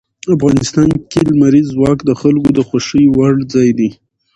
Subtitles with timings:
[0.35, 3.89] افغانستان کې لمریز ځواک د خلکو د خوښې وړ ځای دی.